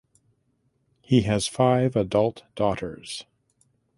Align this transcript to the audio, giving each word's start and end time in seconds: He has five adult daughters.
He 1.03 1.21
has 1.25 1.45
five 1.45 1.95
adult 1.95 2.41
daughters. 2.55 3.25